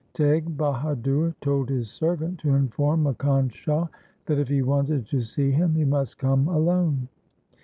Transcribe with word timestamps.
Teg 0.15 0.57
Bahadur 0.57 1.35
told 1.41 1.69
his 1.69 1.91
servant 1.91 2.39
to 2.39 2.55
inform 2.55 3.03
Makkhan 3.03 3.51
Shah 3.51 3.85
that 4.25 4.39
if 4.39 4.47
he 4.47 4.63
wanted 4.63 5.05
to 5.09 5.21
see 5.21 5.51
him 5.51 5.75
he 5.75 5.83
must 5.85 6.17
come 6.17 6.47
alone. 6.47 7.07